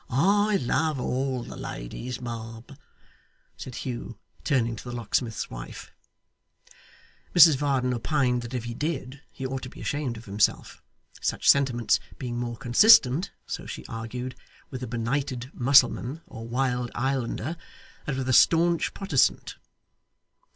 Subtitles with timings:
[0.09, 2.65] I love all the ladies, ma'am,'
[3.55, 5.91] said Hugh, turning to the locksmith's wife.
[7.35, 10.81] Mrs Varden opined that if he did, he ought to be ashamed of himself;
[11.21, 14.33] such sentiments being more consistent (so she argued)
[14.71, 17.55] with a benighted Mussulman or wild Islander
[18.07, 19.57] than with a stanch Protestant.